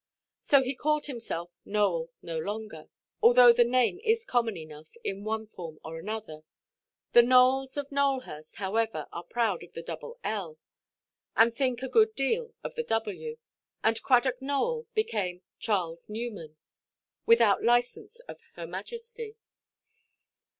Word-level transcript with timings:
So 0.39 0.63
he 0.63 0.73
called 0.73 1.05
himself 1.05 1.51
"Nowell" 1.63 2.09
no 2.23 2.39
longer—although 2.39 3.53
the 3.53 3.63
name 3.63 3.99
is 4.03 4.25
common 4.25 4.57
enough 4.57 4.89
in 5.03 5.23
one 5.23 5.45
form 5.45 5.77
or 5.85 5.99
another: 5.99 6.41
the 7.13 7.21
Nowells 7.21 7.77
of 7.77 7.91
Nowelhurst, 7.91 8.55
however, 8.55 9.07
are 9.11 9.21
proud 9.23 9.61
of 9.61 9.73
the 9.73 9.83
double 9.83 10.17
l, 10.23 10.57
and 11.37 11.53
think 11.53 11.83
a 11.83 11.87
good 11.87 12.15
deal 12.15 12.55
of 12.63 12.73
the 12.73 12.83
w—and 12.83 14.01
Cradock 14.01 14.41
Nowell 14.41 14.87
became 14.95 15.43
"Charles 15.59 16.09
Newman," 16.09 16.57
without 17.27 17.61
license 17.61 18.19
of 18.21 18.39
Her 18.55 18.65
Majesty. 18.65 19.35